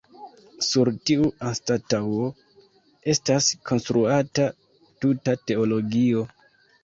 Sur 0.67 0.89
tiu 1.09 1.27
anstataŭo 1.49 2.29
estas 3.13 3.51
konstruata 3.71 4.47
tuta 5.05 5.37
teologio. 5.51 6.25